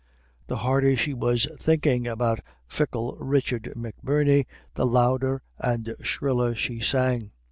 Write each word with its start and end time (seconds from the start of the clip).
The 0.47 0.57
harder 0.57 0.97
she 0.97 1.13
was 1.13 1.45
thinking 1.59 2.07
about 2.07 2.39
fickle 2.67 3.15
Richard 3.19 3.71
McBirney, 3.77 4.47
the 4.73 4.87
louder 4.87 5.43
and 5.59 5.93
shriller 6.01 6.55
she 6.55 6.79
sang. 6.79 7.29